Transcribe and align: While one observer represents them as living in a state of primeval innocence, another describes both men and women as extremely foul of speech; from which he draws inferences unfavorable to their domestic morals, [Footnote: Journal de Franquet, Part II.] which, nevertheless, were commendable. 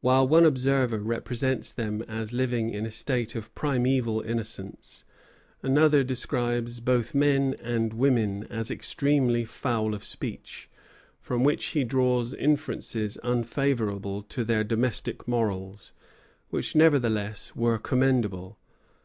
While 0.00 0.28
one 0.28 0.46
observer 0.46 1.00
represents 1.00 1.72
them 1.72 2.02
as 2.02 2.32
living 2.32 2.70
in 2.70 2.86
a 2.86 2.90
state 2.92 3.34
of 3.34 3.52
primeval 3.56 4.20
innocence, 4.20 5.04
another 5.60 6.04
describes 6.04 6.78
both 6.78 7.16
men 7.16 7.56
and 7.60 7.92
women 7.92 8.44
as 8.44 8.70
extremely 8.70 9.44
foul 9.44 9.92
of 9.92 10.04
speech; 10.04 10.70
from 11.20 11.42
which 11.42 11.64
he 11.74 11.82
draws 11.82 12.32
inferences 12.32 13.18
unfavorable 13.24 14.22
to 14.22 14.44
their 14.44 14.62
domestic 14.62 15.26
morals, 15.26 15.92
[Footnote: 15.92 15.98
Journal 15.98 16.10
de 16.20 16.20
Franquet, 16.28 16.30
Part 16.30 16.36
II.] 16.36 16.48
which, 16.50 16.76
nevertheless, 16.76 17.56
were 17.56 17.78
commendable. 17.78 18.58